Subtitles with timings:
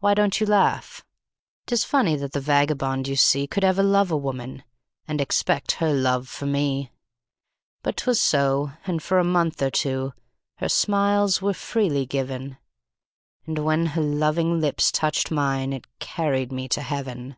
[0.00, 1.04] "Why don't you laugh?
[1.66, 4.64] 'Tis funny that the vagabond you see Could ever love a woman,
[5.06, 6.90] and expect her love for me;
[7.84, 10.14] But 'twas so, and for a month or two,
[10.56, 12.58] her smiles were freely given,
[13.46, 17.36] And when her loving lips touched mine, it carried me to Heaven.